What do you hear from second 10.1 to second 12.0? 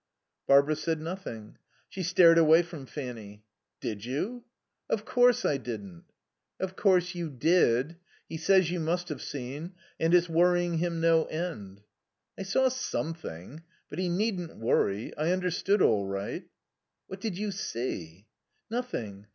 it's worrying him no end."